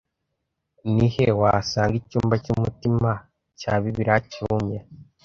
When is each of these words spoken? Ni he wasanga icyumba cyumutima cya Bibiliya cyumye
Ni 0.95 1.07
he 1.15 1.25
wasanga 1.41 1.95
icyumba 2.01 2.35
cyumutima 2.43 3.11
cya 3.59 3.73
Bibiliya 3.81 4.17
cyumye 4.31 4.77